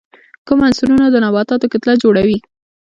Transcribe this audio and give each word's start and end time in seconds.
کوم 0.47 0.59
عنصرونه 0.67 1.05
د 1.09 1.15
نباتاتو 1.25 1.71
کتله 1.73 1.93
جوړي؟ 2.03 2.37